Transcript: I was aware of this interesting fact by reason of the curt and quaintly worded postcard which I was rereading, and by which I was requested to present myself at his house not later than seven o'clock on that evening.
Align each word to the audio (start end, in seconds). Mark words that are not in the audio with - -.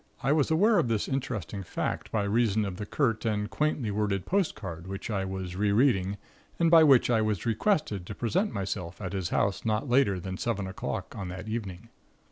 I 0.23 0.31
was 0.31 0.49
aware 0.49 0.79
of 0.79 0.87
this 0.87 1.07
interesting 1.07 1.61
fact 1.61 2.11
by 2.11 2.23
reason 2.23 2.65
of 2.65 2.77
the 2.77 2.87
curt 2.87 3.23
and 3.23 3.47
quaintly 3.51 3.91
worded 3.91 4.25
postcard 4.25 4.87
which 4.87 5.11
I 5.11 5.25
was 5.25 5.55
rereading, 5.55 6.17
and 6.57 6.71
by 6.71 6.83
which 6.83 7.11
I 7.11 7.21
was 7.21 7.45
requested 7.45 8.07
to 8.07 8.15
present 8.15 8.51
myself 8.51 8.99
at 8.99 9.13
his 9.13 9.29
house 9.29 9.63
not 9.63 9.87
later 9.87 10.19
than 10.19 10.37
seven 10.39 10.65
o'clock 10.65 11.15
on 11.15 11.27
that 11.27 11.47
evening. 11.47 11.89